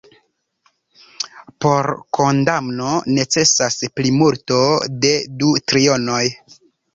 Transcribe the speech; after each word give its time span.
Por 1.65 1.89
kondamno 2.17 2.95
necesas 3.19 3.77
plimulto 4.01 4.59
de 5.05 5.13
du 5.45 5.53
trionoj. 5.73 6.25